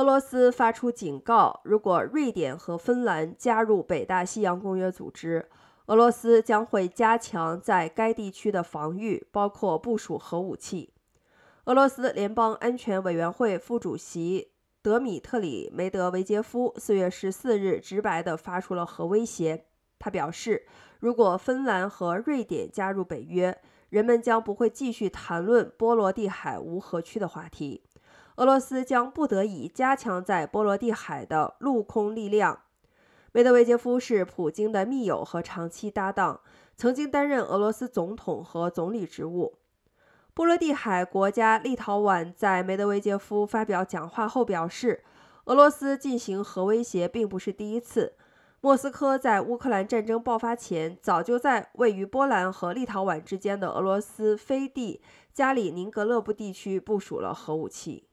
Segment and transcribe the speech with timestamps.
[0.00, 5.50] 俄罗斯发出警告：如果瑞典和芬兰加入北大西洋公约组织，
[5.88, 10.94] 俄罗斯将会加强在该地区的防御，包括部署核武器。
[11.64, 19.66] 俄罗斯联邦安全委员会副主席德米特里·梅德韦杰夫四月十四日直白地发出了核威胁。
[19.98, 20.66] 他表示，
[20.98, 23.60] 如果芬兰和瑞典加入北约，
[23.90, 27.82] 人们将不会继续谈论波罗的海无核区的话题。
[28.40, 32.60] 俄罗斯将不得已加强在波罗的海的陆空力量。
[33.32, 36.40] 梅德韦杰夫是普京的密友和长期搭档，
[36.74, 39.58] 曾经担任俄罗斯总统和总理职务。
[40.32, 45.04] 波罗的海国家立陶宛在梅德韦杰夫发表讲话后表示，
[45.44, 48.14] 俄罗斯进行核威胁并不是第一次。
[48.62, 55.02] 莫斯科在乌克兰战争爆发前，早就在位于波兰和立陶宛之间的俄罗斯飞地
[55.34, 58.06] 加里宁格勒布地区部署了核武器。